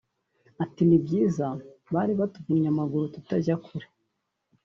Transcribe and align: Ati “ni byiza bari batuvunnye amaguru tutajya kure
Ati 0.63 0.81
“ni 0.85 0.97
byiza 1.03 1.45
bari 1.93 2.13
batuvunnye 2.19 2.67
amaguru 2.73 3.05
tutajya 3.15 3.55
kure 3.65 3.87